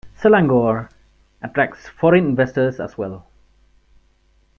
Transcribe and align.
Selangor 0.17 0.89
attracts 1.43 1.87
foreign 1.87 2.25
investors 2.25 2.79
as 2.79 2.97
well. 2.97 3.27